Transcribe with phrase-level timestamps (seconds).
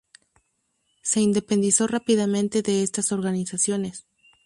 [1.03, 4.07] Se independizó rápidamente de estas organizaciones.